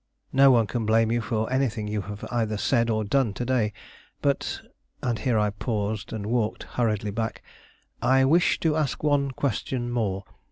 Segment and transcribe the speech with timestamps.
[0.33, 3.71] "No one can blame you for anything you have either said or done to day.
[4.23, 4.63] But"
[5.03, 7.43] and here I paused and walked hurriedly back,
[8.01, 10.23] "I wish to ask one question more.